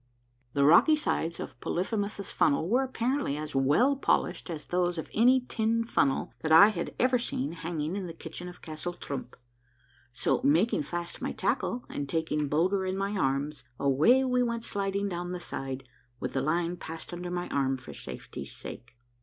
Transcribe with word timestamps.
The 0.53 0.65
rocky 0.65 0.95
sides 0.95 1.39
of 1.39 1.59
Polyphemus' 1.61 2.31
Funnel 2.31 2.67
were 2.67 2.81
apparently 2.81 3.37
as 3.37 3.55
well 3.55 3.95
polished 3.95 4.49
as 4.49 4.65
those 4.65 4.97
of 4.97 5.11
any 5.13 5.41
tin 5.41 5.83
funnel 5.83 6.33
that 6.39 6.51
I 6.51 6.69
had 6.69 6.95
ever 6.99 7.19
seen 7.19 7.53
hanging 7.53 7.95
in 7.95 8.07
the 8.07 8.13
kitchen 8.13 8.49
of 8.49 8.63
Castle 8.63 8.93
Trump, 8.93 9.35
so 10.11 10.41
making 10.43 10.81
fast 10.81 11.21
my 11.21 11.33
tackle 11.33 11.85
and 11.87 12.09
taking 12.09 12.49
Bulger 12.49 12.83
in 12.83 12.97
my 12.97 13.15
arms, 13.15 13.63
away 13.79 14.23
we 14.23 14.41
went 14.41 14.63
sliding 14.63 15.07
down 15.07 15.33
the 15.33 15.39
side 15.39 15.87
with 16.19 16.33
the 16.33 16.41
line 16.41 16.77
passed 16.77 17.13
under 17.13 17.29
my 17.29 17.47
arm 17.49 17.77
for 17.77 17.93
safety's 17.93 18.51
sake. 18.53 18.95